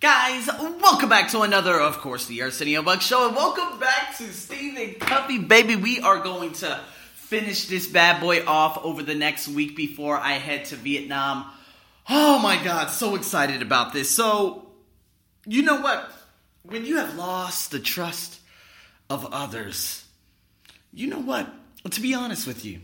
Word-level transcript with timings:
Guys, 0.00 0.48
welcome 0.80 1.10
back 1.10 1.28
to 1.28 1.42
another, 1.42 1.78
of 1.78 1.98
course, 1.98 2.24
the 2.24 2.40
Arsenio 2.40 2.80
Buck 2.80 3.02
Show, 3.02 3.26
and 3.26 3.36
welcome 3.36 3.78
back 3.78 4.16
to 4.16 4.32
Stephen 4.32 4.94
Covey, 4.94 5.36
baby. 5.36 5.76
We 5.76 6.00
are 6.00 6.20
going 6.20 6.54
to 6.54 6.80
finish 7.16 7.66
this 7.66 7.86
bad 7.86 8.18
boy 8.18 8.46
off 8.46 8.82
over 8.82 9.02
the 9.02 9.14
next 9.14 9.46
week 9.48 9.76
before 9.76 10.16
I 10.16 10.32
head 10.32 10.64
to 10.66 10.76
Vietnam. 10.76 11.44
Oh 12.08 12.38
my 12.38 12.56
god, 12.64 12.88
so 12.88 13.14
excited 13.14 13.60
about 13.60 13.92
this. 13.92 14.08
So, 14.08 14.70
you 15.44 15.60
know 15.60 15.82
what? 15.82 16.10
When 16.62 16.86
you 16.86 16.96
have 16.96 17.16
lost 17.16 17.70
the 17.70 17.78
trust 17.78 18.40
of 19.10 19.34
others, 19.34 20.02
you 20.94 21.08
know 21.08 21.20
what? 21.20 21.46
To 21.90 22.00
be 22.00 22.14
honest 22.14 22.46
with 22.46 22.64
you, 22.64 22.80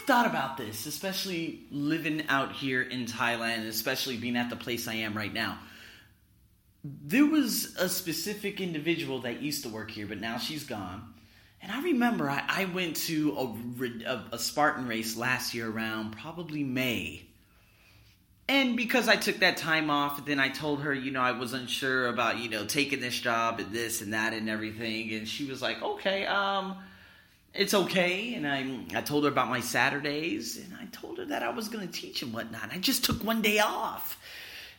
thought 0.00 0.26
about 0.26 0.56
this, 0.56 0.86
especially 0.86 1.60
living 1.70 2.24
out 2.28 2.52
here 2.52 2.82
in 2.82 3.06
Thailand, 3.06 3.66
especially 3.66 4.16
being 4.16 4.36
at 4.36 4.50
the 4.50 4.56
place 4.56 4.88
I 4.88 4.94
am 4.94 5.16
right 5.16 5.32
now. 5.32 5.58
There 6.82 7.26
was 7.26 7.76
a 7.76 7.88
specific 7.88 8.60
individual 8.60 9.20
that 9.20 9.42
used 9.42 9.64
to 9.64 9.68
work 9.68 9.90
here, 9.90 10.06
but 10.06 10.20
now 10.20 10.38
she's 10.38 10.64
gone. 10.64 11.14
And 11.62 11.70
I 11.70 11.82
remember 11.82 12.30
I, 12.30 12.42
I 12.48 12.64
went 12.66 12.96
to 12.96 13.36
a, 13.36 14.10
a, 14.10 14.24
a 14.32 14.38
Spartan 14.38 14.86
race 14.86 15.16
last 15.16 15.54
year 15.54 15.70
around 15.70 16.12
probably 16.12 16.64
May. 16.64 17.26
And 18.48 18.76
because 18.76 19.08
I 19.08 19.16
took 19.16 19.40
that 19.40 19.58
time 19.58 19.90
off, 19.90 20.24
then 20.24 20.40
I 20.40 20.48
told 20.48 20.80
her, 20.82 20.92
you 20.92 21.12
know, 21.12 21.20
I 21.20 21.32
was 21.32 21.52
unsure 21.52 22.08
about, 22.08 22.38
you 22.38 22.48
know, 22.48 22.64
taking 22.64 23.00
this 23.00 23.16
job 23.18 23.60
and 23.60 23.72
this 23.72 24.00
and 24.00 24.12
that 24.12 24.32
and 24.32 24.48
everything. 24.48 25.12
And 25.12 25.28
she 25.28 25.44
was 25.44 25.62
like, 25.62 25.80
okay, 25.80 26.26
um, 26.26 26.76
it's 27.54 27.74
okay. 27.74 28.34
And 28.34 28.46
I, 28.46 28.98
I 28.98 29.00
told 29.02 29.24
her 29.24 29.30
about 29.30 29.48
my 29.48 29.60
Saturdays, 29.60 30.56
and 30.56 30.74
I 30.80 30.86
told 30.86 31.18
her 31.18 31.24
that 31.26 31.42
I 31.42 31.50
was 31.50 31.68
going 31.68 31.86
to 31.86 31.92
teach 31.92 32.22
and 32.22 32.32
whatnot. 32.32 32.70
I 32.72 32.78
just 32.78 33.04
took 33.04 33.22
one 33.24 33.42
day 33.42 33.58
off. 33.58 34.18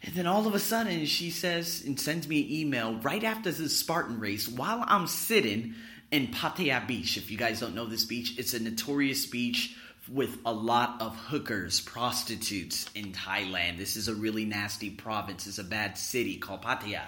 And 0.03 0.15
then 0.15 0.25
all 0.25 0.47
of 0.47 0.55
a 0.55 0.59
sudden, 0.59 1.05
she 1.05 1.29
says 1.29 1.83
and 1.85 1.99
sends 1.99 2.27
me 2.27 2.41
an 2.41 2.51
email 2.51 2.95
right 2.95 3.23
after 3.23 3.51
the 3.51 3.69
Spartan 3.69 4.19
race 4.19 4.47
while 4.47 4.83
I'm 4.87 5.05
sitting 5.05 5.75
in 6.09 6.27
Pattaya 6.27 6.85
Beach. 6.87 7.17
If 7.17 7.29
you 7.29 7.37
guys 7.37 7.59
don't 7.59 7.75
know 7.75 7.85
this 7.85 8.05
beach, 8.05 8.37
it's 8.39 8.53
a 8.53 8.59
notorious 8.59 9.25
beach 9.27 9.75
with 10.11 10.39
a 10.45 10.51
lot 10.51 10.99
of 11.01 11.15
hookers, 11.15 11.79
prostitutes 11.81 12.89
in 12.95 13.11
Thailand. 13.11 13.77
This 13.77 13.95
is 13.95 14.07
a 14.07 14.15
really 14.15 14.45
nasty 14.45 14.89
province. 14.89 15.45
It's 15.45 15.59
a 15.59 15.63
bad 15.63 15.97
city 15.97 16.37
called 16.37 16.63
Pattaya. 16.63 17.03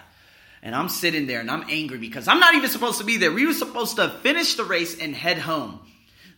And 0.63 0.73
I'm 0.73 0.87
sitting 0.87 1.27
there 1.27 1.41
and 1.41 1.51
I'm 1.51 1.65
angry 1.69 1.97
because 1.97 2.29
I'm 2.29 2.39
not 2.39 2.55
even 2.55 2.69
supposed 2.69 2.99
to 2.99 3.03
be 3.03 3.17
there. 3.17 3.31
We 3.31 3.45
were 3.45 3.53
supposed 3.53 3.97
to 3.97 4.09
finish 4.09 4.55
the 4.55 4.63
race 4.63 4.97
and 4.97 5.13
head 5.13 5.37
home. 5.37 5.81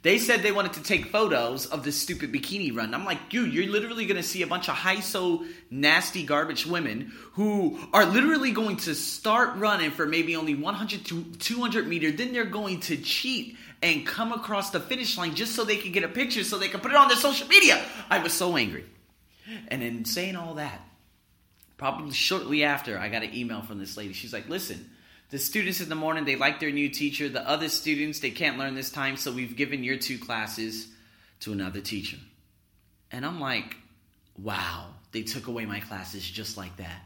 They 0.01 0.17
said 0.17 0.41
they 0.41 0.51
wanted 0.51 0.73
to 0.73 0.83
take 0.83 1.07
photos 1.07 1.67
of 1.67 1.83
this 1.83 1.99
stupid 1.99 2.31
bikini 2.31 2.75
run. 2.75 2.93
I'm 2.93 3.05
like, 3.05 3.29
dude, 3.29 3.53
you're 3.53 3.71
literally 3.71 4.05
to 4.07 4.23
see 4.23 4.41
a 4.41 4.47
bunch 4.47 4.67
of 4.67 4.75
high 4.75 4.99
so 4.99 5.45
nasty 5.71 6.23
garbage 6.23 6.65
women 6.65 7.11
who 7.33 7.79
are 7.93 8.05
literally 8.05 8.51
going 8.51 8.77
to 8.77 8.95
start 8.95 9.55
running 9.57 9.91
for 9.91 10.05
maybe 10.05 10.35
only 10.35 10.55
100 10.55 11.05
to 11.05 11.23
200 11.23 11.87
meter. 11.87 12.11
Then 12.11 12.33
they're 12.33 12.45
going 12.45 12.81
to 12.81 12.97
cheat 12.97 13.57
and 13.81 14.05
come 14.05 14.31
across 14.31 14.71
the 14.71 14.79
finish 14.79 15.17
line 15.17 15.35
just 15.35 15.55
so 15.55 15.63
they 15.63 15.77
can 15.77 15.91
get 15.91 16.03
a 16.03 16.07
picture 16.07 16.43
so 16.43 16.57
they 16.57 16.67
can 16.67 16.79
put 16.79 16.91
it 16.91 16.97
on 16.97 17.07
their 17.07 17.17
social 17.17 17.47
media. 17.47 17.83
I 18.09 18.19
was 18.19 18.33
so 18.33 18.57
angry. 18.57 18.85
And 19.67 19.83
in 19.83 20.05
saying 20.05 20.35
all 20.35 20.55
that, 20.55 20.81
probably 21.77 22.11
shortly 22.11 22.63
after, 22.63 22.97
I 22.97 23.09
got 23.09 23.23
an 23.23 23.33
email 23.33 23.61
from 23.61 23.79
this 23.79 23.97
lady. 23.97 24.13
She's 24.13 24.33
like, 24.33 24.49
listen, 24.49 24.89
the 25.29 25.39
students 25.39 25.81
in 25.81 25.89
the 25.89 25.95
morning, 25.95 26.25
they 26.25 26.35
like 26.35 26.59
their 26.59 26.71
new 26.71 26.89
teacher. 26.89 27.27
The 27.27 27.47
other 27.47 27.69
students, 27.69 28.19
they 28.19 28.31
can't 28.31 28.57
learn 28.57 28.75
this 28.75 28.91
time, 28.91 29.17
so 29.17 29.31
we've 29.31 29.55
given 29.55 29.83
your 29.83 29.97
two 29.97 30.17
classes 30.17 30.87
to 31.41 31.51
another 31.51 31.81
teacher. 31.81 32.17
And 33.11 33.25
I'm 33.25 33.39
like, 33.39 33.75
wow, 34.37 34.87
they 35.11 35.23
took 35.23 35.47
away 35.47 35.65
my 35.65 35.79
classes 35.79 36.29
just 36.29 36.57
like 36.57 36.77
that. 36.77 37.01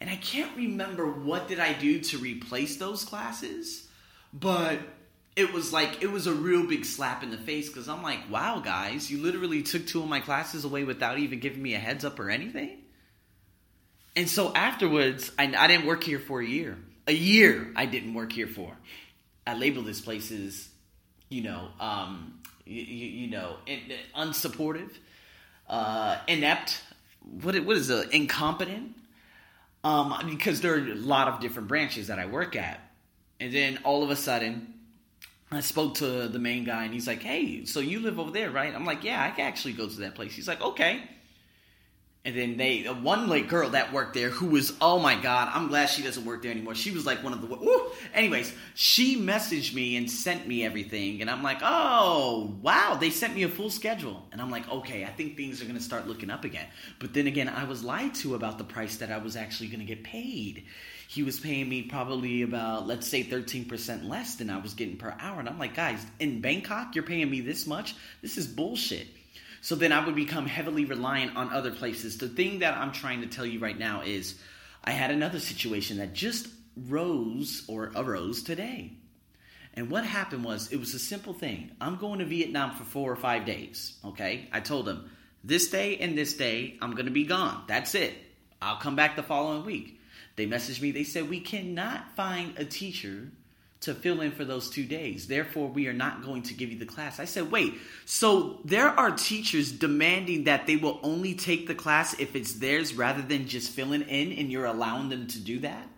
And 0.00 0.08
I 0.08 0.16
can't 0.16 0.56
remember 0.56 1.10
what 1.10 1.48
did 1.48 1.58
I 1.58 1.72
do 1.72 2.00
to 2.00 2.18
replace 2.18 2.76
those 2.76 3.04
classes, 3.04 3.88
but 4.32 4.78
it 5.34 5.52
was 5.52 5.72
like 5.72 6.02
it 6.02 6.10
was 6.10 6.26
a 6.26 6.32
real 6.32 6.66
big 6.66 6.84
slap 6.84 7.22
in 7.22 7.30
the 7.30 7.38
face 7.38 7.68
because 7.68 7.88
I'm 7.88 8.02
like, 8.02 8.30
wow, 8.30 8.60
guys, 8.60 9.10
you 9.10 9.18
literally 9.18 9.62
took 9.62 9.86
two 9.86 10.02
of 10.02 10.08
my 10.08 10.20
classes 10.20 10.64
away 10.64 10.84
without 10.84 11.18
even 11.18 11.40
giving 11.40 11.62
me 11.62 11.74
a 11.74 11.78
heads 11.78 12.04
up 12.04 12.18
or 12.20 12.30
anything. 12.30 12.78
And 14.16 14.28
so 14.28 14.52
afterwards, 14.52 15.30
I, 15.38 15.54
I 15.56 15.66
didn't 15.66 15.86
work 15.86 16.02
here 16.02 16.18
for 16.18 16.40
a 16.40 16.46
year. 16.46 16.76
A 17.06 17.12
year 17.12 17.72
I 17.76 17.86
didn't 17.86 18.14
work 18.14 18.32
here 18.32 18.48
for. 18.48 18.76
I 19.46 19.54
labeled 19.54 19.86
this 19.86 20.00
place 20.00 20.30
as, 20.30 20.68
you 21.28 21.42
know, 21.42 21.68
um, 21.80 22.40
you, 22.66 22.82
you 22.82 23.30
know, 23.30 23.56
unsupportive, 24.16 24.90
uh, 25.68 26.18
inept. 26.26 26.82
What 27.42 27.58
what 27.64 27.76
is 27.76 27.90
it? 27.90 28.10
Incompetent. 28.12 28.94
Um, 29.84 30.14
because 30.28 30.60
there 30.60 30.74
are 30.74 30.78
a 30.78 30.94
lot 30.94 31.28
of 31.28 31.40
different 31.40 31.68
branches 31.68 32.08
that 32.08 32.18
I 32.18 32.26
work 32.26 32.56
at, 32.56 32.80
and 33.38 33.54
then 33.54 33.78
all 33.84 34.02
of 34.02 34.10
a 34.10 34.16
sudden, 34.16 34.74
I 35.50 35.60
spoke 35.60 35.94
to 35.96 36.28
the 36.28 36.38
main 36.38 36.64
guy, 36.64 36.84
and 36.84 36.92
he's 36.92 37.06
like, 37.06 37.22
"Hey, 37.22 37.64
so 37.64 37.80
you 37.80 38.00
live 38.00 38.18
over 38.18 38.32
there, 38.32 38.50
right?" 38.50 38.74
I'm 38.74 38.84
like, 38.84 39.04
"Yeah, 39.04 39.22
I 39.22 39.30
can 39.30 39.46
actually 39.46 39.74
go 39.74 39.88
to 39.88 39.96
that 40.00 40.14
place." 40.14 40.34
He's 40.34 40.48
like, 40.48 40.60
"Okay." 40.60 41.02
And 42.24 42.36
then 42.36 42.56
they, 42.58 42.82
one 42.82 43.28
like 43.28 43.48
girl 43.48 43.70
that 43.70 43.92
worked 43.92 44.12
there 44.12 44.28
who 44.28 44.46
was, 44.46 44.74
oh 44.80 44.98
my 44.98 45.14
god, 45.14 45.50
I'm 45.54 45.68
glad 45.68 45.86
she 45.86 46.02
doesn't 46.02 46.26
work 46.26 46.42
there 46.42 46.50
anymore. 46.50 46.74
She 46.74 46.90
was 46.90 47.06
like 47.06 47.22
one 47.22 47.32
of 47.32 47.40
the, 47.40 47.46
woo. 47.46 47.90
anyways, 48.12 48.52
she 48.74 49.18
messaged 49.18 49.72
me 49.72 49.96
and 49.96 50.10
sent 50.10 50.46
me 50.46 50.64
everything, 50.64 51.22
and 51.22 51.30
I'm 51.30 51.42
like, 51.42 51.60
oh 51.62 52.54
wow, 52.60 52.98
they 53.00 53.10
sent 53.10 53.34
me 53.34 53.44
a 53.44 53.48
full 53.48 53.70
schedule, 53.70 54.26
and 54.32 54.42
I'm 54.42 54.50
like, 54.50 54.70
okay, 54.70 55.04
I 55.04 55.08
think 55.08 55.36
things 55.36 55.62
are 55.62 55.64
gonna 55.64 55.80
start 55.80 56.06
looking 56.06 56.28
up 56.28 56.44
again. 56.44 56.66
But 56.98 57.14
then 57.14 57.28
again, 57.28 57.48
I 57.48 57.64
was 57.64 57.82
lied 57.82 58.14
to 58.16 58.34
about 58.34 58.58
the 58.58 58.64
price 58.64 58.96
that 58.96 59.10
I 59.10 59.18
was 59.18 59.36
actually 59.36 59.68
gonna 59.68 59.84
get 59.84 60.04
paid. 60.04 60.64
He 61.08 61.22
was 61.22 61.40
paying 61.40 61.68
me 61.68 61.84
probably 61.84 62.42
about, 62.42 62.86
let's 62.86 63.08
say, 63.08 63.24
13% 63.24 64.06
less 64.06 64.34
than 64.34 64.50
I 64.50 64.58
was 64.58 64.74
getting 64.74 64.98
per 64.98 65.16
hour, 65.18 65.38
and 65.40 65.48
I'm 65.48 65.58
like, 65.58 65.74
guys, 65.74 66.04
in 66.18 66.42
Bangkok, 66.42 66.94
you're 66.94 67.04
paying 67.04 67.30
me 67.30 67.40
this 67.40 67.66
much? 67.66 67.94
This 68.20 68.36
is 68.36 68.46
bullshit. 68.46 69.06
So 69.60 69.74
then 69.74 69.92
I 69.92 70.04
would 70.04 70.14
become 70.14 70.46
heavily 70.46 70.84
reliant 70.84 71.36
on 71.36 71.52
other 71.52 71.70
places. 71.70 72.18
The 72.18 72.28
thing 72.28 72.60
that 72.60 72.74
I'm 72.74 72.92
trying 72.92 73.22
to 73.22 73.26
tell 73.26 73.46
you 73.46 73.58
right 73.58 73.78
now 73.78 74.02
is 74.02 74.36
I 74.84 74.92
had 74.92 75.10
another 75.10 75.40
situation 75.40 75.98
that 75.98 76.12
just 76.12 76.48
rose 76.76 77.64
or 77.68 77.92
arose 77.96 78.42
today. 78.42 78.92
And 79.74 79.90
what 79.90 80.04
happened 80.04 80.44
was 80.44 80.72
it 80.72 80.80
was 80.80 80.94
a 80.94 80.98
simple 80.98 81.32
thing. 81.32 81.72
I'm 81.80 81.96
going 81.96 82.20
to 82.20 82.24
Vietnam 82.24 82.74
for 82.74 82.84
four 82.84 83.12
or 83.12 83.16
five 83.16 83.44
days. 83.44 83.96
Okay. 84.04 84.48
I 84.52 84.60
told 84.60 84.86
them 84.86 85.10
this 85.44 85.70
day 85.70 85.98
and 85.98 86.16
this 86.16 86.34
day, 86.34 86.76
I'm 86.80 86.92
going 86.92 87.06
to 87.06 87.12
be 87.12 87.24
gone. 87.24 87.64
That's 87.68 87.94
it. 87.94 88.14
I'll 88.60 88.78
come 88.78 88.96
back 88.96 89.16
the 89.16 89.22
following 89.22 89.64
week. 89.64 90.00
They 90.36 90.46
messaged 90.46 90.80
me. 90.80 90.90
They 90.90 91.04
said, 91.04 91.28
We 91.28 91.40
cannot 91.40 92.14
find 92.16 92.58
a 92.58 92.64
teacher 92.64 93.30
to 93.80 93.94
fill 93.94 94.20
in 94.20 94.32
for 94.32 94.44
those 94.44 94.70
two 94.70 94.84
days. 94.84 95.28
Therefore, 95.28 95.68
we 95.68 95.86
are 95.86 95.92
not 95.92 96.24
going 96.24 96.42
to 96.42 96.54
give 96.54 96.72
you 96.72 96.78
the 96.78 96.86
class. 96.86 97.20
I 97.20 97.24
said, 97.24 97.50
wait, 97.50 97.74
so 98.06 98.58
there 98.64 98.88
are 98.88 99.12
teachers 99.12 99.70
demanding 99.70 100.44
that 100.44 100.66
they 100.66 100.76
will 100.76 100.98
only 101.02 101.34
take 101.34 101.68
the 101.68 101.74
class 101.74 102.18
if 102.18 102.34
it's 102.34 102.54
theirs 102.54 102.94
rather 102.94 103.22
than 103.22 103.46
just 103.46 103.70
filling 103.70 104.02
in, 104.02 104.32
and 104.32 104.50
you're 104.50 104.64
allowing 104.64 105.08
them 105.08 105.26
to 105.28 105.38
do 105.38 105.60
that? 105.60 105.88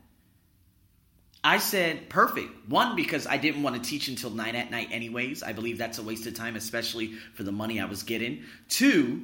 I 1.43 1.57
said, 1.57 2.11
perfect. 2.11 2.69
One, 2.69 2.97
because 2.97 3.27
I 3.27 3.39
didn't 3.39 3.63
want 3.63 3.83
to 3.83 3.89
teach 3.89 4.09
until 4.09 4.29
9 4.29 4.55
at 4.55 4.71
night, 4.71 4.89
anyways. 4.91 5.43
I 5.43 5.55
believe 5.55 5.79
that's 5.79 5.99
a 5.99 6.03
waste 6.03 6.27
of 6.27 6.35
time, 6.35 6.55
especially 6.55 7.15
for 7.35 7.45
the 7.45 7.53
money 7.53 7.81
I 7.81 7.87
was 7.87 8.03
getting. 8.03 8.43
Two, 8.69 9.23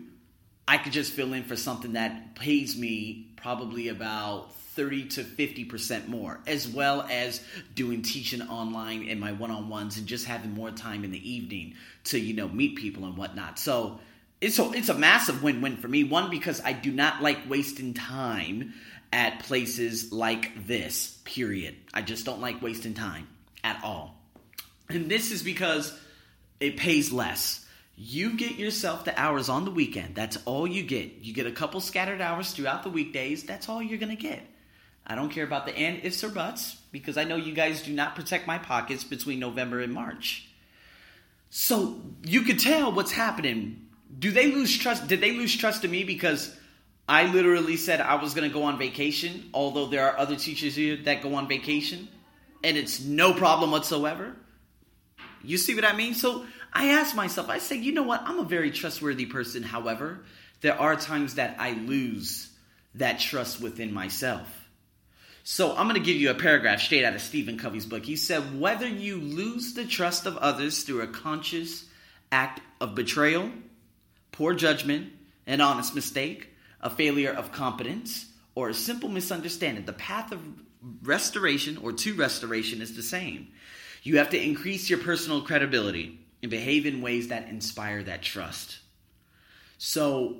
I 0.68 0.78
could 0.78 0.92
just 0.92 1.12
fill 1.12 1.32
in 1.32 1.44
for 1.44 1.56
something 1.56 1.92
that 1.92 2.34
pays 2.34 2.76
me 2.76 3.28
probably 3.36 3.88
about 3.88 4.52
30 4.76 5.06
to 5.06 5.24
50% 5.24 6.08
more, 6.08 6.40
as 6.46 6.68
well 6.68 7.06
as 7.10 7.40
doing 7.74 8.02
teaching 8.02 8.42
online 8.42 9.04
in 9.04 9.18
my 9.18 9.32
one 9.32 9.50
on 9.50 9.68
ones 9.68 9.96
and 9.96 10.06
just 10.06 10.26
having 10.26 10.52
more 10.52 10.70
time 10.70 11.04
in 11.04 11.12
the 11.12 11.30
evening 11.30 11.74
to, 12.04 12.18
you 12.18 12.34
know, 12.34 12.48
meet 12.48 12.76
people 12.76 13.04
and 13.04 13.16
whatnot. 13.16 13.58
So 13.58 14.00
it's 14.40 14.58
a, 14.58 14.70
it's 14.72 14.88
a 14.88 14.94
massive 14.94 15.42
win 15.42 15.62
win 15.62 15.76
for 15.76 15.88
me. 15.88 16.04
One, 16.04 16.30
because 16.30 16.60
I 16.62 16.72
do 16.72 16.92
not 16.92 17.22
like 17.22 17.48
wasting 17.48 17.94
time 17.94 18.74
at 19.12 19.40
places 19.40 20.12
like 20.12 20.66
this, 20.66 21.18
period. 21.24 21.76
I 21.94 22.02
just 22.02 22.26
don't 22.26 22.40
like 22.40 22.60
wasting 22.60 22.94
time 22.94 23.28
at 23.64 23.82
all. 23.82 24.20
And 24.88 25.10
this 25.10 25.32
is 25.32 25.42
because 25.42 25.98
it 26.60 26.76
pays 26.76 27.12
less. 27.12 27.65
You 27.96 28.36
get 28.36 28.56
yourself 28.56 29.04
the 29.04 29.18
hours 29.18 29.48
on 29.48 29.64
the 29.64 29.70
weekend. 29.70 30.14
That's 30.14 30.36
all 30.44 30.66
you 30.66 30.82
get. 30.82 31.12
You 31.22 31.32
get 31.32 31.46
a 31.46 31.52
couple 31.52 31.80
scattered 31.80 32.20
hours 32.20 32.52
throughout 32.52 32.82
the 32.82 32.90
weekdays. 32.90 33.44
That's 33.44 33.70
all 33.70 33.82
you're 33.82 33.98
going 33.98 34.14
to 34.14 34.22
get. 34.22 34.42
I 35.06 35.14
don't 35.14 35.30
care 35.30 35.44
about 35.44 35.66
the 35.66 35.76
and 35.76 36.04
ifs 36.04 36.22
or 36.22 36.28
buts 36.28 36.76
because 36.92 37.16
I 37.16 37.24
know 37.24 37.36
you 37.36 37.54
guys 37.54 37.82
do 37.82 37.92
not 37.92 38.14
protect 38.14 38.46
my 38.46 38.58
pockets 38.58 39.02
between 39.02 39.38
November 39.38 39.80
and 39.80 39.94
March. 39.94 40.48
So 41.48 42.00
you 42.24 42.42
could 42.42 42.58
tell 42.58 42.92
what's 42.92 43.12
happening. 43.12 43.86
Do 44.18 44.30
they 44.30 44.52
lose 44.52 44.76
trust? 44.76 45.06
Did 45.06 45.20
they 45.20 45.32
lose 45.32 45.56
trust 45.56 45.84
in 45.84 45.90
me 45.90 46.04
because 46.04 46.54
I 47.08 47.32
literally 47.32 47.76
said 47.76 48.00
I 48.00 48.16
was 48.16 48.34
going 48.34 48.48
to 48.48 48.52
go 48.52 48.64
on 48.64 48.78
vacation, 48.78 49.48
although 49.54 49.86
there 49.86 50.06
are 50.06 50.18
other 50.18 50.36
teachers 50.36 50.74
here 50.74 50.96
that 51.04 51.22
go 51.22 51.34
on 51.34 51.48
vacation 51.48 52.08
and 52.62 52.76
it's 52.76 53.00
no 53.00 53.32
problem 53.32 53.70
whatsoever? 53.70 54.34
You 55.42 55.56
see 55.56 55.74
what 55.74 55.84
I 55.84 55.94
mean? 55.94 56.14
So 56.14 56.44
I 56.76 56.88
asked 56.88 57.16
myself, 57.16 57.48
I 57.48 57.56
said, 57.56 57.82
you 57.82 57.92
know 57.92 58.02
what? 58.02 58.20
I'm 58.26 58.38
a 58.38 58.44
very 58.44 58.70
trustworthy 58.70 59.24
person. 59.24 59.62
However, 59.62 60.20
there 60.60 60.78
are 60.78 60.94
times 60.94 61.36
that 61.36 61.56
I 61.58 61.72
lose 61.72 62.50
that 62.96 63.18
trust 63.18 63.62
within 63.62 63.94
myself. 63.94 64.46
So 65.42 65.74
I'm 65.74 65.88
going 65.88 65.94
to 65.94 66.06
give 66.06 66.20
you 66.20 66.28
a 66.28 66.34
paragraph 66.34 66.82
straight 66.82 67.02
out 67.02 67.14
of 67.14 67.22
Stephen 67.22 67.56
Covey's 67.56 67.86
book. 67.86 68.04
He 68.04 68.16
said, 68.16 68.60
Whether 68.60 68.86
you 68.86 69.16
lose 69.16 69.72
the 69.72 69.86
trust 69.86 70.26
of 70.26 70.36
others 70.36 70.82
through 70.82 71.00
a 71.00 71.06
conscious 71.06 71.86
act 72.30 72.60
of 72.78 72.94
betrayal, 72.94 73.50
poor 74.30 74.52
judgment, 74.52 75.10
an 75.46 75.62
honest 75.62 75.94
mistake, 75.94 76.50
a 76.82 76.90
failure 76.90 77.32
of 77.32 77.52
competence, 77.52 78.26
or 78.54 78.68
a 78.68 78.74
simple 78.74 79.08
misunderstanding, 79.08 79.86
the 79.86 79.94
path 79.94 80.30
of 80.30 80.42
restoration 81.02 81.78
or 81.78 81.92
to 81.92 82.12
restoration 82.12 82.82
is 82.82 82.94
the 82.96 83.02
same. 83.02 83.48
You 84.02 84.18
have 84.18 84.28
to 84.30 84.38
increase 84.38 84.90
your 84.90 84.98
personal 84.98 85.40
credibility 85.40 86.20
and 86.46 86.50
behave 86.52 86.86
in 86.86 87.02
ways 87.02 87.26
that 87.28 87.48
inspire 87.48 88.04
that 88.04 88.22
trust. 88.22 88.78
So, 89.78 90.36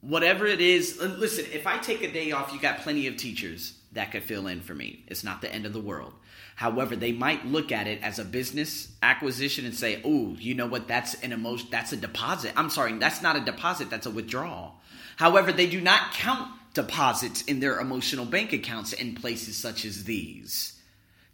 whatever 0.00 0.46
it 0.46 0.62
is, 0.62 0.98
listen, 0.98 1.44
if 1.52 1.66
I 1.66 1.76
take 1.76 2.02
a 2.02 2.10
day 2.10 2.32
off, 2.32 2.54
you 2.54 2.58
got 2.58 2.78
plenty 2.78 3.06
of 3.06 3.18
teachers 3.18 3.74
that 3.92 4.12
could 4.12 4.22
fill 4.22 4.46
in 4.46 4.62
for 4.62 4.74
me. 4.74 5.04
It's 5.08 5.22
not 5.22 5.42
the 5.42 5.54
end 5.54 5.66
of 5.66 5.74
the 5.74 5.80
world. 5.80 6.14
However, 6.56 6.96
they 6.96 7.12
might 7.12 7.44
look 7.44 7.70
at 7.70 7.86
it 7.86 8.02
as 8.02 8.18
a 8.18 8.24
business 8.24 8.92
acquisition 9.02 9.66
and 9.66 9.74
say, 9.74 10.00
"Oh, 10.06 10.36
you 10.38 10.54
know 10.54 10.66
what? 10.66 10.88
That's 10.88 11.12
an 11.16 11.34
emotion. 11.34 11.68
That's 11.70 11.92
a 11.92 11.98
deposit." 11.98 12.54
I'm 12.56 12.70
sorry, 12.70 12.96
that's 12.96 13.20
not 13.20 13.36
a 13.36 13.40
deposit. 13.40 13.90
That's 13.90 14.06
a 14.06 14.10
withdrawal. 14.10 14.80
However, 15.16 15.52
they 15.52 15.66
do 15.66 15.82
not 15.82 16.14
count 16.14 16.50
deposits 16.72 17.42
in 17.42 17.60
their 17.60 17.78
emotional 17.78 18.24
bank 18.24 18.54
accounts 18.54 18.94
in 18.94 19.16
places 19.16 19.58
such 19.58 19.84
as 19.84 20.04
these. 20.04 20.80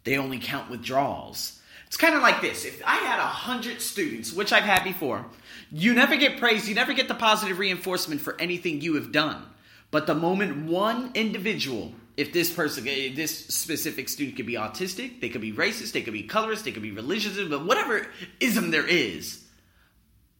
They 0.03 0.17
only 0.17 0.39
count 0.39 0.69
withdrawals. 0.69 1.56
It's 1.87 1.97
kind 1.97 2.15
of 2.15 2.21
like 2.21 2.41
this. 2.41 2.65
If 2.65 2.81
I 2.85 2.97
had 2.97 3.19
a 3.19 3.23
hundred 3.23 3.81
students, 3.81 4.33
which 4.33 4.53
I've 4.53 4.63
had 4.63 4.83
before, 4.83 5.25
you 5.71 5.93
never 5.93 6.15
get 6.15 6.37
praise, 6.37 6.67
you 6.67 6.75
never 6.75 6.93
get 6.93 7.07
the 7.07 7.15
positive 7.15 7.59
reinforcement 7.59 8.21
for 8.21 8.39
anything 8.39 8.81
you 8.81 8.95
have 8.95 9.11
done. 9.11 9.41
But 9.89 10.05
the 10.05 10.15
moment 10.15 10.69
one 10.69 11.11
individual 11.15 11.93
if 12.17 12.33
this 12.33 12.51
person, 12.51 12.85
if 12.87 13.15
this 13.15 13.45
specific 13.45 14.09
student 14.09 14.35
could 14.35 14.47
be 14.47 14.55
autistic, 14.55 15.21
they 15.21 15.29
could 15.29 15.39
be 15.39 15.53
racist, 15.53 15.91
they 15.91 16.01
could 16.01 16.13
be 16.13 16.23
colorist, 16.23 16.65
they 16.65 16.71
could 16.71 16.81
be 16.81 16.91
religious, 16.91 17.37
but 17.47 17.63
whatever 17.63 18.07
ism 18.39 18.71
there 18.71 18.87
is, 18.87 19.45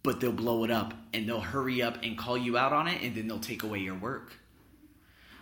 but 0.02 0.20
they'll 0.20 0.32
blow 0.32 0.64
it 0.64 0.72
up 0.72 0.96
and 1.14 1.30
they'll 1.30 1.40
hurry 1.40 1.84
up 1.84 2.00
and 2.02 2.18
call 2.18 2.36
you 2.36 2.58
out 2.58 2.74
on 2.74 2.88
it 2.88 3.04
and 3.04 3.16
then 3.16 3.28
they'll 3.28 3.40
take 3.40 3.62
away 3.62 3.78
your 3.78 3.94
work. 3.94 4.34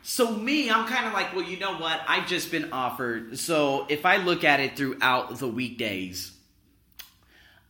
So, 0.08 0.32
me, 0.32 0.70
I'm 0.70 0.88
kind 0.88 1.08
of 1.08 1.14
like, 1.14 1.36
well, 1.36 1.44
you 1.44 1.58
know 1.58 1.78
what? 1.78 2.00
I've 2.08 2.28
just 2.28 2.52
been 2.52 2.72
offered. 2.72 3.40
So, 3.40 3.88
if 3.90 4.06
I 4.06 4.18
look 4.18 4.44
at 4.44 4.60
it 4.60 4.78
throughout 4.78 5.40
the 5.40 5.48
weekdays, 5.48 6.32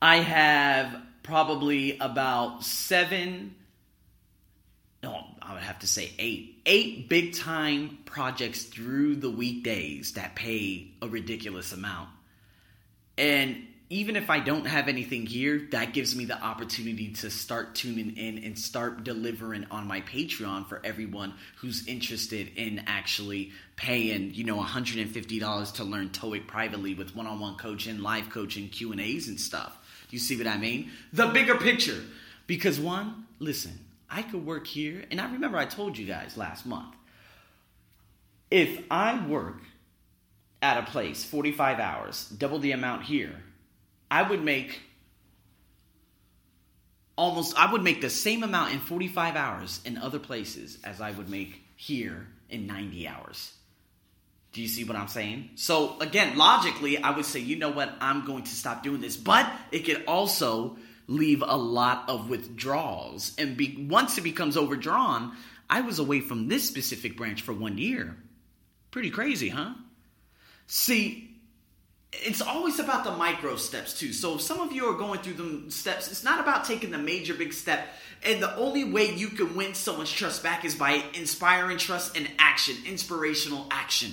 I 0.02 0.18
have 0.18 1.02
probably 1.24 1.98
about 1.98 2.64
seven 2.64 3.56
no, 5.06 5.24
I 5.40 5.54
would 5.54 5.62
have 5.62 5.78
to 5.80 5.88
say 5.88 6.12
eight. 6.18 6.64
Eight 6.66 7.08
big 7.08 7.36
time 7.36 8.00
projects 8.06 8.64
through 8.64 9.18
the 9.18 9.30
weekdays 9.30 10.14
that 10.14 10.36
pay 10.36 10.88
a 11.00 11.08
ridiculous 11.08 11.74
amount. 11.74 12.10
And 13.16 13.68
even 13.90 14.16
if 14.16 14.30
I 14.30 14.40
don't 14.40 14.66
have 14.66 14.88
anything 14.88 15.26
here, 15.26 15.68
that 15.72 15.94
gives 15.94 16.16
me 16.16 16.26
the 16.26 16.42
opportunity 16.42 17.12
to 17.14 17.30
start 17.30 17.76
tuning 17.76 18.18
in 18.18 18.44
and 18.44 18.58
start 18.58 19.04
delivering 19.04 19.66
on 19.70 19.88
my 19.88 20.02
Patreon 20.02 20.68
for 20.68 20.82
everyone 20.84 21.36
who's 21.58 21.88
interested 21.88 22.52
in 22.56 22.84
actually 22.88 23.52
paying, 23.76 24.34
you 24.34 24.44
know, 24.44 24.60
$150 24.62 25.74
to 25.74 25.84
learn 25.84 26.10
TOEIC 26.10 26.48
privately 26.48 26.96
with 26.96 27.16
one-on-one 27.16 27.56
coaching, 27.56 28.00
live 28.00 28.30
coaching, 28.30 28.70
Q&As 28.70 29.28
and 29.28 29.40
stuff. 29.40 29.78
You 30.10 30.18
see 30.18 30.38
what 30.38 30.48
I 30.48 30.58
mean? 30.58 30.90
The 31.14 31.28
bigger 31.28 31.56
picture. 31.56 32.02
Because 32.48 32.80
one, 32.80 33.26
listen, 33.40 33.80
I 34.10 34.24
could 34.24 34.46
work 34.46 34.66
here. 34.66 35.04
And 35.12 35.22
I 35.22 35.32
remember 35.32 35.58
I 35.58 35.66
told 35.66 35.98
you 35.98 36.06
guys 36.06 36.38
last 36.38 36.66
month 36.66 36.96
if 38.50 38.84
I 38.90 39.26
work 39.28 39.62
at 40.62 40.78
a 40.78 40.84
place 40.84 41.24
45 41.24 41.80
hours, 41.80 42.30
double 42.30 42.60
the 42.60 42.72
amount 42.72 43.04
here, 43.04 43.44
I 44.10 44.24
would 44.24 44.44
make 44.44 44.82
almost, 47.16 47.58
I 47.58 47.72
would 47.72 47.84
make 47.84 48.02
the 48.02 48.10
same 48.10 48.44
amount 48.44 48.74
in 48.74 48.80
45 48.80 49.36
hours 49.36 49.82
in 49.86 49.98
other 49.98 50.20
places 50.20 50.78
as 50.84 51.02
I 51.02 51.12
would 51.12 51.30
make 51.30 51.62
here 51.76 52.28
in 52.50 52.68
90 52.68 53.08
hours. 53.08 53.54
Do 54.54 54.62
you 54.62 54.68
see 54.68 54.86
what 54.86 54.96
I'm 54.96 55.10
saying? 55.10 55.50
So, 55.56 56.00
again, 56.00 56.38
logically, 56.38 56.98
I 56.98 57.12
would 57.12 57.26
say, 57.26 57.42
you 57.42 57.58
know 57.58 57.72
what, 57.72 57.94
I'm 58.00 58.26
going 58.26 58.44
to 58.44 58.52
stop 58.52 58.84
doing 58.84 59.02
this. 59.02 59.18
But 59.18 59.52
it 59.72 59.80
could 59.80 60.06
also 60.08 60.78
leave 61.08 61.44
a 61.46 61.58
lot 61.58 62.10
of 62.10 62.30
withdrawals. 62.30 63.34
And 63.38 63.58
be, 63.58 63.86
once 63.90 64.18
it 64.18 64.22
becomes 64.22 64.56
overdrawn, 64.56 65.36
I 65.70 65.82
was 65.82 66.00
away 66.00 66.22
from 66.22 66.48
this 66.48 66.66
specific 66.66 67.18
branch 67.18 67.42
for 67.42 67.54
one 67.54 67.78
year. 67.78 68.16
Pretty 68.92 69.10
crazy, 69.10 69.50
huh? 69.50 69.74
See, 70.68 71.35
it's 72.24 72.42
always 72.42 72.80
about 72.80 73.04
the 73.04 73.12
micro 73.12 73.56
steps 73.56 73.98
too. 73.98 74.14
So 74.14 74.38
some 74.38 74.60
of 74.62 74.72
you 74.72 74.86
are 74.90 74.98
going 74.98 75.20
through 75.20 75.34
the 75.34 75.72
steps, 75.72 76.10
it's 76.10 76.24
not 76.24 76.40
about 76.40 76.66
taking 76.66 76.92
the 76.92 76.98
major 76.98 77.34
big 77.34 77.54
step. 77.54 77.88
And 78.24 78.42
the 78.42 78.56
only 78.56 78.84
way 78.84 79.14
you 79.14 79.28
can 79.28 79.56
win 79.56 79.74
someone's 79.74 80.12
trust 80.12 80.42
back 80.42 80.66
is 80.66 80.76
by 80.76 81.04
inspiring 81.14 81.78
trust 81.78 82.18
and 82.18 82.30
action, 82.40 82.76
inspirational 82.86 83.68
action. 83.72 84.12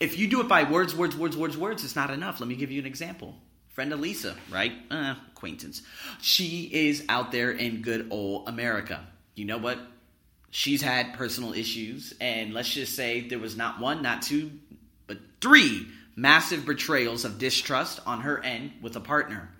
If 0.00 0.18
you 0.18 0.26
do 0.28 0.40
it 0.40 0.48
by 0.48 0.64
words, 0.64 0.94
words, 0.96 1.14
words, 1.16 1.36
words, 1.36 1.56
words, 1.56 1.84
it's 1.84 1.96
not 1.96 2.10
enough. 2.10 2.40
Let 2.40 2.48
me 2.48 2.56
give 2.56 2.70
you 2.70 2.80
an 2.80 2.86
example 2.86 3.34
friend 3.80 3.92
Elisa, 3.92 4.36
right? 4.50 4.72
Uh, 4.90 5.14
acquaintance. 5.32 5.80
She 6.20 6.68
is 6.70 7.04
out 7.08 7.32
there 7.32 7.50
in 7.50 7.82
good 7.82 8.08
old 8.10 8.48
America. 8.48 9.06
You 9.34 9.46
know 9.46 9.58
what? 9.58 9.78
She's 10.50 10.82
had 10.82 11.14
personal 11.14 11.54
issues, 11.54 12.12
and 12.20 12.52
let's 12.52 12.68
just 12.68 12.94
say 12.94 13.20
there 13.20 13.38
was 13.38 13.56
not 13.56 13.80
one, 13.80 14.02
not 14.02 14.20
two, 14.22 14.50
but 15.06 15.18
three 15.40 15.86
massive 16.20 16.66
betrayals 16.66 17.24
of 17.24 17.38
distrust 17.38 18.00
on 18.06 18.20
her 18.20 18.42
end 18.42 18.72
with 18.82 18.96
a 18.96 19.00
partner. 19.00 19.50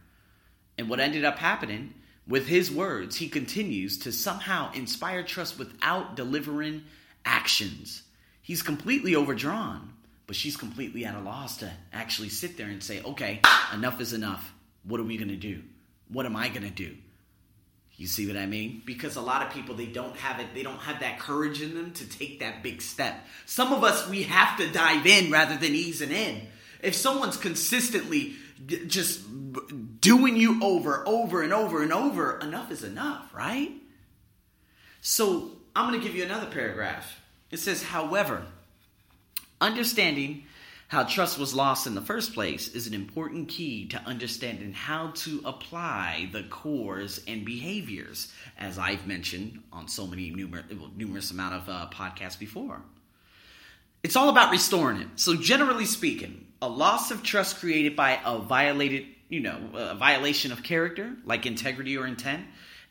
And 0.79 0.89
what 0.89 1.01
ended 1.01 1.25
up 1.25 1.39
happening, 1.39 1.95
with 2.27 2.47
his 2.47 2.71
words, 2.71 3.17
he 3.17 3.29
continues 3.29 3.99
to 3.99 4.13
somehow 4.13 4.73
inspire 4.73 5.23
trust 5.23 5.59
without 5.59 6.17
delivering 6.17 6.85
actions. 7.25 8.03
He's 8.43 8.63
completely 8.63 9.15
overdrawn 9.15 9.95
but 10.31 10.37
she's 10.37 10.57
completely 10.57 11.05
at 11.05 11.17
a 11.17 11.21
loss 11.21 11.57
to 11.57 11.69
actually 11.93 12.29
sit 12.29 12.57
there 12.57 12.69
and 12.69 12.81
say, 12.81 13.03
okay, 13.03 13.41
enough 13.75 14.01
is 14.01 14.13
enough. 14.13 14.55
What 14.85 15.01
are 15.01 15.03
we 15.03 15.17
going 15.17 15.31
to 15.31 15.35
do? 15.35 15.61
What 16.07 16.25
am 16.25 16.37
I 16.37 16.49
going 16.49 16.63
to 16.63 16.71
do? 16.71 16.95
You 18.01 18.07
see 18.07 18.27
what 18.27 18.39
I 18.39 18.47
mean? 18.47 18.81
Because 18.87 19.17
a 19.17 19.21
lot 19.21 19.47
of 19.47 19.53
people 19.53 19.75
they 19.75 19.85
don't 19.85 20.17
have 20.17 20.41
it, 20.41 20.55
they 20.55 20.63
don't 20.63 20.79
have 20.79 21.01
that 21.01 21.19
courage 21.19 21.61
in 21.61 21.75
them 21.75 21.93
to 21.93 22.09
take 22.09 22.41
that 22.41 22.63
big 22.63 22.81
step. 22.81 23.15
Some 23.45 23.75
of 23.75 23.85
us 23.85 24.09
we 24.09 24.23
have 24.23 24.57
to 24.57 24.73
dive 24.73 25.07
in 25.07 25.31
rather 25.31 25.59
than 25.59 25.75
easing 25.75 26.11
in. 26.11 26.41
If 26.83 26.95
someone's 26.95 27.37
consistently 27.37 28.37
just 28.87 29.21
doing 30.01 30.39
you 30.39 30.65
over, 30.65 31.07
over 31.07 31.43
and 31.43 31.53
over 31.53 31.83
and 31.83 31.93
over, 31.93 32.39
enough 32.39 32.71
is 32.71 32.85
enough, 32.85 33.35
right? 33.35 33.71
So, 35.03 35.51
I'm 35.77 35.91
going 35.91 36.01
to 36.01 36.07
give 36.07 36.17
you 36.17 36.25
another 36.25 36.47
paragraph. 36.47 37.21
It 37.51 37.59
says, 37.59 37.83
"However, 37.83 38.47
Understanding 39.61 40.45
how 40.91 41.05
trust 41.05 41.39
was 41.39 41.55
lost 41.55 41.87
in 41.87 41.95
the 41.95 42.01
first 42.01 42.35
place 42.35 42.67
is 42.67 42.89
an 42.89 42.95
important 42.95 43.49
key 43.49 43.87
to 43.87 43.97
understanding 43.99 44.73
how 44.73 45.13
to 45.15 45.41
apply 45.45 46.29
the 46.33 46.43
cores 46.43 47.21
and 47.29 47.45
behaviors, 47.45 48.33
as 48.59 48.77
I've 48.77 49.07
mentioned 49.07 49.63
on 49.73 49.87
so 49.87 50.05
many 50.05 50.31
numerous, 50.31 50.65
numerous 50.97 51.31
amount 51.31 51.55
of 51.55 51.69
uh, 51.69 51.87
podcasts 51.93 52.37
before. 52.37 52.83
It's 54.03 54.17
all 54.17 54.31
about 54.31 54.51
restoring 54.51 55.01
it. 55.01 55.07
So, 55.15 55.37
generally 55.37 55.85
speaking, 55.85 56.49
a 56.61 56.69
loss 56.69 57.13
of 57.13 57.23
trust 57.23 57.61
created 57.61 57.95
by 57.95 58.19
a 58.25 58.41
violated, 58.41 59.07
you 59.29 59.39
know, 59.39 59.61
a 59.75 59.95
violation 59.95 60.51
of 60.51 60.65
character, 60.65 61.13
like 61.25 61.47
integrity 61.47 61.97
or 61.99 62.05
intent, 62.05 62.45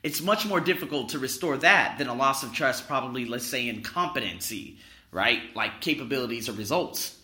it's 0.03 0.21
much 0.21 0.45
more 0.45 0.61
difficult 0.61 1.09
to 1.09 1.19
restore 1.19 1.57
that 1.57 1.97
than 1.97 2.07
a 2.07 2.13
loss 2.13 2.43
of 2.43 2.53
trust, 2.53 2.87
probably, 2.87 3.25
let's 3.25 3.45
say, 3.45 3.67
in 3.67 3.81
competency, 3.81 4.77
right? 5.11 5.53
Like 5.53 5.81
capabilities 5.81 6.47
or 6.47 6.53
results, 6.53 7.18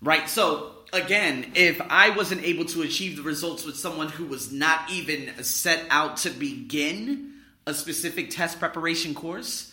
right? 0.00 0.28
So 0.28 0.72
again, 0.92 1.52
if 1.54 1.80
I 1.80 2.10
wasn't 2.10 2.42
able 2.44 2.64
to 2.66 2.82
achieve 2.82 3.16
the 3.16 3.22
results 3.22 3.64
with 3.64 3.76
someone 3.76 4.08
who 4.08 4.26
was 4.26 4.52
not 4.52 4.90
even 4.90 5.42
set 5.42 5.84
out 5.90 6.18
to 6.18 6.30
begin 6.30 7.32
a 7.66 7.74
specific 7.74 8.30
test 8.30 8.58
preparation 8.58 9.14
course, 9.14 9.72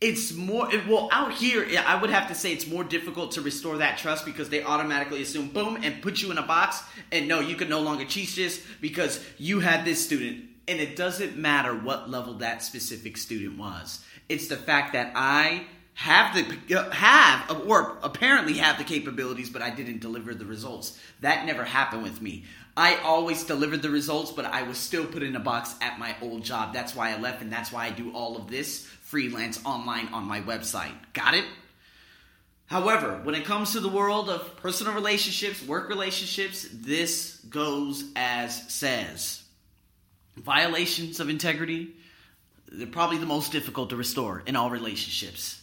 it's 0.00 0.32
more 0.32 0.68
well 0.88 1.08
out 1.12 1.32
here 1.32 1.66
i 1.86 1.94
would 1.94 2.10
have 2.10 2.28
to 2.28 2.34
say 2.34 2.52
it's 2.52 2.66
more 2.66 2.82
difficult 2.82 3.32
to 3.32 3.42
restore 3.42 3.78
that 3.78 3.98
trust 3.98 4.24
because 4.24 4.48
they 4.48 4.62
automatically 4.62 5.20
assume 5.20 5.48
boom 5.48 5.78
and 5.82 6.00
put 6.02 6.22
you 6.22 6.30
in 6.30 6.38
a 6.38 6.42
box 6.42 6.82
and 7.12 7.28
no 7.28 7.40
you 7.40 7.54
can 7.54 7.68
no 7.68 7.80
longer 7.80 8.04
teach 8.04 8.34
this 8.34 8.64
because 8.80 9.22
you 9.36 9.60
had 9.60 9.84
this 9.84 10.02
student 10.02 10.44
and 10.68 10.80
it 10.80 10.96
doesn't 10.96 11.36
matter 11.36 11.74
what 11.74 12.08
level 12.08 12.34
that 12.34 12.62
specific 12.62 13.16
student 13.16 13.58
was 13.58 14.02
it's 14.28 14.48
the 14.48 14.56
fact 14.56 14.94
that 14.94 15.12
i 15.14 15.66
have 16.00 16.34
the 16.34 16.82
have 16.92 17.66
or 17.66 17.98
apparently 18.02 18.54
have 18.54 18.78
the 18.78 18.84
capabilities, 18.84 19.50
but 19.50 19.60
I 19.60 19.68
didn't 19.68 20.00
deliver 20.00 20.34
the 20.34 20.46
results. 20.46 20.98
That 21.20 21.44
never 21.44 21.62
happened 21.62 22.02
with 22.02 22.22
me. 22.22 22.44
I 22.74 22.96
always 23.04 23.44
delivered 23.44 23.82
the 23.82 23.90
results, 23.90 24.32
but 24.32 24.46
I 24.46 24.62
was 24.62 24.78
still 24.78 25.04
put 25.04 25.22
in 25.22 25.36
a 25.36 25.40
box 25.40 25.74
at 25.82 25.98
my 25.98 26.16
old 26.22 26.42
job. 26.42 26.72
That's 26.72 26.94
why 26.94 27.10
I 27.10 27.18
left, 27.18 27.42
and 27.42 27.52
that's 27.52 27.70
why 27.70 27.84
I 27.84 27.90
do 27.90 28.12
all 28.12 28.38
of 28.38 28.48
this 28.48 28.86
freelance 29.02 29.62
online 29.66 30.08
on 30.08 30.24
my 30.24 30.40
website. 30.40 30.94
Got 31.12 31.34
it? 31.34 31.44
However, 32.64 33.20
when 33.22 33.34
it 33.34 33.44
comes 33.44 33.72
to 33.72 33.80
the 33.80 33.88
world 33.90 34.30
of 34.30 34.56
personal 34.56 34.94
relationships, 34.94 35.62
work 35.62 35.90
relationships, 35.90 36.66
this 36.72 37.36
goes 37.50 38.04
as 38.16 38.72
says. 38.72 39.42
Violations 40.38 41.20
of 41.20 41.28
integrity, 41.28 41.90
they're 42.72 42.86
probably 42.86 43.18
the 43.18 43.26
most 43.26 43.52
difficult 43.52 43.90
to 43.90 43.96
restore 43.96 44.42
in 44.46 44.56
all 44.56 44.70
relationships, 44.70 45.60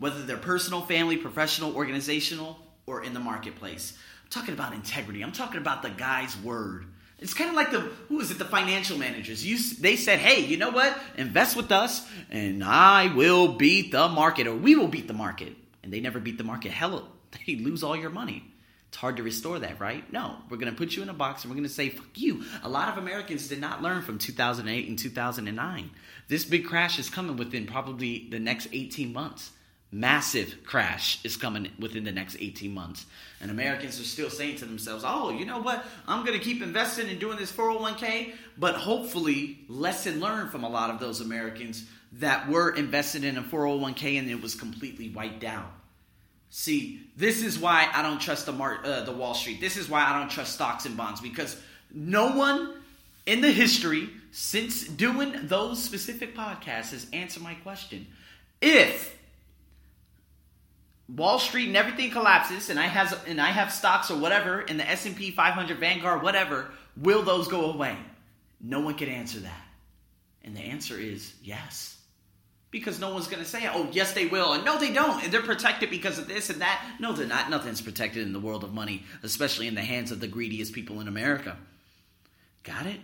whether 0.00 0.22
they're 0.22 0.36
personal, 0.36 0.80
family, 0.80 1.16
professional, 1.16 1.76
organizational, 1.76 2.58
or 2.86 3.04
in 3.04 3.14
the 3.14 3.20
marketplace. 3.20 3.96
I'm 4.24 4.30
talking 4.30 4.54
about 4.54 4.72
integrity. 4.72 5.22
I'm 5.22 5.30
talking 5.30 5.60
about 5.60 5.82
the 5.82 5.90
guy's 5.90 6.36
word. 6.38 6.86
It's 7.20 7.34
kind 7.34 7.50
of 7.50 7.54
like 7.54 7.70
the 7.70 7.80
who 8.08 8.18
is 8.20 8.30
it? 8.30 8.38
The 8.38 8.46
financial 8.46 8.98
managers. 8.98 9.46
You 9.46 9.58
they 9.78 9.96
said, 9.96 10.18
"Hey, 10.18 10.40
you 10.44 10.56
know 10.56 10.70
what? 10.70 10.98
Invest 11.16 11.56
with 11.56 11.70
us, 11.70 12.08
and 12.30 12.64
I 12.64 13.14
will 13.14 13.56
beat 13.56 13.92
the 13.92 14.08
market, 14.08 14.46
or 14.46 14.56
we 14.56 14.74
will 14.74 14.88
beat 14.88 15.06
the 15.06 15.14
market." 15.14 15.54
And 15.82 15.92
they 15.92 16.00
never 16.00 16.18
beat 16.18 16.38
the 16.38 16.44
market. 16.44 16.72
Hell, 16.72 17.08
they 17.46 17.56
lose 17.56 17.84
all 17.84 17.94
your 17.94 18.10
money. 18.10 18.44
It's 18.88 18.96
hard 18.96 19.18
to 19.18 19.22
restore 19.22 19.60
that, 19.60 19.78
right? 19.78 20.10
No, 20.12 20.36
we're 20.48 20.56
going 20.56 20.72
to 20.72 20.76
put 20.76 20.96
you 20.96 21.02
in 21.02 21.08
a 21.08 21.14
box 21.14 21.44
and 21.44 21.50
we're 21.50 21.54
going 21.54 21.68
to 21.68 21.72
say, 21.72 21.90
fuck 21.90 22.08
you. 22.16 22.42
A 22.64 22.68
lot 22.68 22.88
of 22.88 22.98
Americans 22.98 23.46
did 23.46 23.60
not 23.60 23.80
learn 23.80 24.02
from 24.02 24.18
2008 24.18 24.88
and 24.88 24.98
2009. 24.98 25.90
This 26.26 26.44
big 26.44 26.66
crash 26.66 26.98
is 26.98 27.08
coming 27.08 27.36
within 27.36 27.68
probably 27.68 28.26
the 28.32 28.40
next 28.40 28.66
18 28.72 29.12
months. 29.12 29.52
Massive 29.92 30.58
crash 30.64 31.18
is 31.24 31.36
coming 31.36 31.68
within 31.78 32.04
the 32.04 32.12
next 32.12 32.36
18 32.38 32.72
months. 32.72 33.06
And 33.40 33.50
Americans 33.50 34.00
are 34.00 34.04
still 34.04 34.30
saying 34.30 34.56
to 34.56 34.64
themselves, 34.64 35.02
oh, 35.04 35.30
you 35.30 35.44
know 35.44 35.60
what? 35.60 35.84
I'm 36.06 36.24
going 36.24 36.38
to 36.38 36.44
keep 36.44 36.62
investing 36.62 37.08
and 37.08 37.18
doing 37.18 37.38
this 37.38 37.50
401k. 37.50 38.34
But 38.56 38.76
hopefully, 38.76 39.58
lesson 39.68 40.20
learned 40.20 40.50
from 40.50 40.62
a 40.62 40.68
lot 40.68 40.90
of 40.90 41.00
those 41.00 41.20
Americans 41.20 41.84
that 42.14 42.48
were 42.48 42.70
invested 42.70 43.24
in 43.24 43.36
a 43.36 43.42
401k 43.42 44.18
and 44.18 44.30
it 44.30 44.40
was 44.40 44.54
completely 44.54 45.08
wiped 45.08 45.44
out. 45.44 45.70
See, 46.50 47.00
this 47.16 47.42
is 47.42 47.58
why 47.58 47.88
I 47.92 48.02
don't 48.02 48.20
trust 48.20 48.46
the 48.46 48.52
mar- 48.52 48.80
uh, 48.84 49.02
the 49.02 49.12
Wall 49.12 49.34
Street. 49.34 49.60
This 49.60 49.76
is 49.76 49.88
why 49.88 50.04
I 50.04 50.18
don't 50.18 50.30
trust 50.30 50.54
stocks 50.54 50.84
and 50.84 50.96
bonds 50.96 51.20
because 51.20 51.56
no 51.92 52.36
one 52.36 52.74
in 53.26 53.40
the 53.40 53.52
history 53.52 54.10
since 54.32 54.84
doing 54.84 55.32
those 55.44 55.82
specific 55.82 56.36
podcasts 56.36 56.90
has 56.90 57.06
answered 57.12 57.42
my 57.42 57.54
question. 57.54 58.08
If 58.60 59.16
Wall 61.16 61.38
Street 61.38 61.68
and 61.68 61.76
everything 61.76 62.10
collapses 62.10 62.70
and 62.70 62.78
I 62.78 62.86
has 62.86 63.16
and 63.26 63.40
I 63.40 63.48
have 63.48 63.72
stocks 63.72 64.10
or 64.10 64.18
whatever 64.18 64.60
in 64.60 64.76
the 64.76 64.88
S&P 64.88 65.30
500 65.30 65.78
Vanguard 65.78 66.22
whatever, 66.22 66.70
will 66.96 67.22
those 67.22 67.48
go 67.48 67.72
away? 67.72 67.96
No 68.60 68.80
one 68.80 68.94
can 68.94 69.08
answer 69.08 69.40
that. 69.40 69.62
And 70.44 70.56
the 70.56 70.60
answer 70.60 70.98
is 70.98 71.32
yes 71.42 72.00
because 72.70 73.00
no 73.00 73.12
one's 73.12 73.26
going 73.26 73.42
to 73.42 73.48
say, 73.48 73.68
oh, 73.72 73.88
yes, 73.90 74.12
they 74.12 74.26
will. 74.26 74.52
And 74.52 74.64
no, 74.64 74.78
they 74.78 74.92
don't. 74.92 75.22
And 75.24 75.32
they're 75.32 75.42
protected 75.42 75.90
because 75.90 76.18
of 76.18 76.28
this 76.28 76.50
and 76.50 76.60
that. 76.60 76.84
No, 77.00 77.12
they're 77.12 77.26
not. 77.26 77.50
Nothing's 77.50 77.80
protected 77.80 78.22
in 78.22 78.32
the 78.32 78.40
world 78.40 78.62
of 78.62 78.72
money, 78.72 79.02
especially 79.22 79.66
in 79.66 79.74
the 79.74 79.80
hands 79.80 80.12
of 80.12 80.20
the 80.20 80.28
greediest 80.28 80.72
people 80.72 81.00
in 81.00 81.08
America. 81.08 81.56
Got 82.62 82.86
it? 82.86 83.00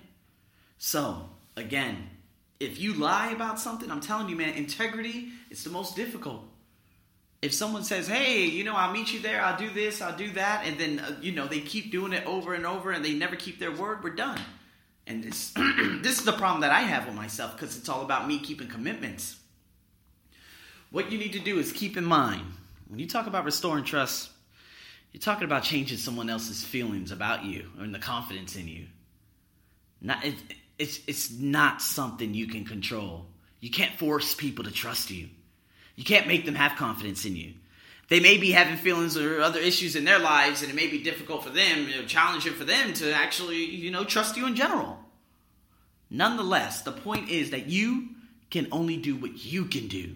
So, 0.79 1.29
again, 1.57 2.11
if 2.61 2.81
you 2.81 2.95
lie 2.95 3.31
about 3.31 3.59
something, 3.59 3.91
I'm 3.91 4.01
telling 4.01 4.29
you, 4.29 4.37
man, 4.37 4.55
integrity 4.55 5.31
is 5.51 5.65
the 5.65 5.71
most 5.71 5.97
difficult. 5.97 6.45
If 7.47 7.55
someone 7.55 7.85
says, 7.85 8.09
hey, 8.09 8.45
you 8.45 8.65
know, 8.65 8.75
I'll 8.75 8.93
meet 8.93 9.13
you 9.13 9.21
there, 9.21 9.41
I'll 9.41 9.57
do 9.57 9.71
this, 9.71 10.03
I'll 10.03 10.17
do 10.17 10.33
that, 10.33 10.67
and 10.67 10.79
then, 10.79 10.99
uh, 10.99 11.17
you 11.23 11.31
know, 11.31 11.47
they 11.47 11.61
keep 11.61 11.93
doing 11.93 12.13
it 12.13 12.27
over 12.27 12.55
and 12.55 12.67
over 12.67 12.91
and 12.91 13.05
they 13.05 13.15
never 13.15 13.37
keep 13.37 13.61
their 13.61 13.71
word, 13.71 14.03
we're 14.03 14.11
done. 14.11 14.41
And 15.07 15.23
this, 15.23 15.53
this 16.03 16.19
is 16.19 16.25
the 16.25 16.33
problem 16.33 16.63
that 16.63 16.73
I 16.73 16.81
have 16.81 17.07
with 17.07 17.15
myself 17.15 17.53
because 17.53 17.77
it's 17.77 17.89
all 17.89 18.03
about 18.03 18.27
me 18.27 18.41
keeping 18.41 18.67
commitments. 18.67 19.37
What 20.91 21.13
you 21.13 21.19
need 21.19 21.35
to 21.35 21.39
do 21.39 21.61
is 21.61 21.71
keep 21.71 21.97
in 21.97 22.05
mind 22.05 22.43
when 22.89 22.99
you 22.99 23.07
talk 23.07 23.29
about 23.29 23.45
restoring 23.45 23.85
trust, 23.85 24.31
you're 25.13 25.21
talking 25.21 25.45
about 25.45 25.63
changing 25.63 25.99
someone 25.99 26.29
else's 26.29 26.65
feelings 26.65 27.11
about 27.11 27.45
you 27.45 27.71
and 27.79 27.95
the 27.95 27.99
confidence 28.01 28.57
in 28.57 28.69
you. 28.69 28.87
Not, 30.01 30.25
it, 30.25 30.35
it's, 30.79 31.01
it's 31.07 31.31
not 31.31 31.81
something 31.81 32.35
you 32.35 32.49
can 32.49 32.65
control. 32.65 33.27
You 33.61 33.71
can't 33.71 33.97
force 33.99 34.35
people 34.35 34.65
to 34.65 34.71
trust 34.71 35.11
you. 35.11 35.29
You 35.97 36.05
can't 36.05 36.29
make 36.29 36.45
them 36.45 36.55
have 36.55 36.77
confidence 36.77 37.25
in 37.25 37.37
you. 37.37 37.55
They 38.09 38.21
may 38.21 38.39
be 38.39 38.53
having 38.53 38.77
feelings 38.77 39.17
or 39.17 39.41
other 39.41 39.59
issues 39.59 39.97
in 39.97 40.05
their 40.05 40.21
lives, 40.21 40.63
and 40.63 40.71
it 40.71 40.77
may 40.77 40.87
be 40.87 41.03
difficult 41.03 41.43
for 41.43 41.51
them, 41.51 41.89
you 41.89 41.97
know, 41.97 42.05
challenging 42.05 42.53
for 42.53 42.65
them 42.65 42.93
to 42.95 43.13
actually, 43.13 43.65
you 43.65 43.91
know, 43.91 44.05
trust 44.05 44.37
you 44.37 44.47
in 44.47 44.55
general. 44.55 44.99
Nonetheless, 46.09 46.83
the 46.83 46.93
point 46.93 47.29
is 47.29 47.51
that 47.51 47.67
you 47.67 48.11
can 48.51 48.69
only 48.71 48.97
do 48.97 49.17
what 49.17 49.45
you 49.45 49.65
can 49.65 49.89
do. 49.89 50.15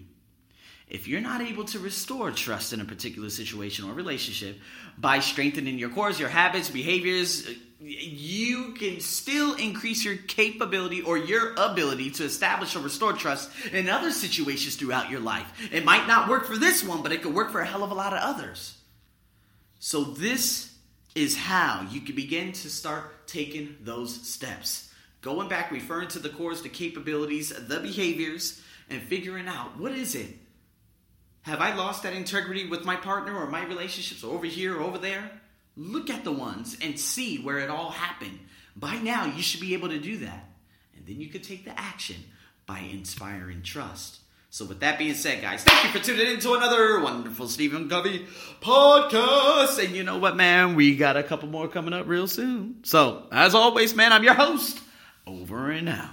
If 0.87 1.07
you're 1.07 1.21
not 1.21 1.41
able 1.41 1.65
to 1.65 1.79
restore 1.79 2.31
trust 2.31 2.71
in 2.71 2.79
a 2.79 2.85
particular 2.85 3.29
situation 3.29 3.89
or 3.89 3.93
relationship 3.93 4.57
by 4.97 5.19
strengthening 5.19 5.77
your 5.77 5.89
cores, 5.89 6.19
your 6.19 6.29
habits, 6.29 6.69
behaviors, 6.69 7.47
you 7.81 8.73
can 8.73 8.99
still 8.99 9.55
increase 9.55 10.05
your 10.05 10.15
capability 10.15 11.01
or 11.01 11.17
your 11.17 11.53
ability 11.57 12.11
to 12.11 12.23
establish 12.23 12.75
or 12.75 12.79
restore 12.79 13.13
trust 13.13 13.49
in 13.71 13.89
other 13.89 14.11
situations 14.11 14.75
throughout 14.75 15.09
your 15.09 15.19
life. 15.19 15.47
It 15.71 15.83
might 15.83 16.07
not 16.07 16.29
work 16.29 16.45
for 16.45 16.57
this 16.57 16.83
one, 16.83 17.01
but 17.01 17.11
it 17.11 17.21
could 17.21 17.33
work 17.33 17.51
for 17.51 17.61
a 17.61 17.65
hell 17.65 17.83
of 17.83 17.91
a 17.91 17.95
lot 17.95 18.13
of 18.13 18.19
others. 18.19 18.77
So, 19.79 20.03
this 20.03 20.75
is 21.15 21.35
how 21.35 21.87
you 21.91 22.01
can 22.01 22.15
begin 22.15 22.51
to 22.53 22.69
start 22.69 23.27
taking 23.27 23.75
those 23.81 24.13
steps. 24.27 24.93
Going 25.21 25.49
back, 25.49 25.71
referring 25.71 26.07
to 26.09 26.19
the 26.19 26.29
cores, 26.29 26.61
the 26.61 26.69
capabilities, 26.69 27.49
the 27.49 27.79
behaviors, 27.79 28.61
and 28.89 29.01
figuring 29.01 29.47
out 29.47 29.77
what 29.77 29.91
is 29.91 30.15
it 30.15 30.37
have 31.43 31.59
I 31.59 31.73
lost 31.73 32.03
that 32.03 32.13
integrity 32.13 32.67
with 32.67 32.85
my 32.85 32.95
partner 32.95 33.35
or 33.35 33.47
my 33.47 33.65
relationships 33.65 34.23
over 34.23 34.45
here 34.45 34.77
or 34.77 34.81
over 34.81 34.97
there? 34.97 35.31
Look 35.81 36.11
at 36.11 36.23
the 36.23 36.31
ones 36.31 36.77
and 36.79 36.99
see 36.99 37.41
where 37.41 37.57
it 37.57 37.71
all 37.71 37.89
happened. 37.89 38.37
By 38.75 38.97
now, 38.97 39.25
you 39.25 39.41
should 39.41 39.61
be 39.61 39.73
able 39.73 39.89
to 39.89 39.97
do 39.97 40.17
that. 40.17 40.49
And 40.95 41.07
then 41.07 41.19
you 41.19 41.27
could 41.27 41.43
take 41.43 41.65
the 41.65 41.77
action 41.79 42.17
by 42.67 42.79
inspiring 42.79 43.63
trust. 43.63 44.19
So, 44.51 44.65
with 44.65 44.81
that 44.81 44.99
being 44.99 45.15
said, 45.15 45.41
guys, 45.41 45.63
thank 45.63 45.83
you 45.85 45.99
for 45.99 46.05
tuning 46.05 46.27
in 46.27 46.39
to 46.41 46.53
another 46.53 46.99
wonderful 46.99 47.47
Stephen 47.47 47.89
Covey 47.89 48.27
podcast. 48.61 49.83
And 49.83 49.95
you 49.95 50.03
know 50.03 50.19
what, 50.19 50.35
man? 50.35 50.75
We 50.75 50.95
got 50.95 51.17
a 51.17 51.23
couple 51.23 51.49
more 51.49 51.67
coming 51.67 51.93
up 51.93 52.07
real 52.07 52.27
soon. 52.27 52.83
So, 52.83 53.25
as 53.31 53.55
always, 53.55 53.95
man, 53.95 54.13
I'm 54.13 54.23
your 54.23 54.35
host. 54.35 54.79
Over 55.25 55.71
and 55.71 55.89
out. 55.89 56.09